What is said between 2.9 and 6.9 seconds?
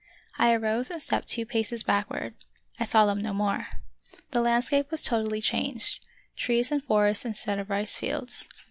them no more. The landscape was totally changed, trees and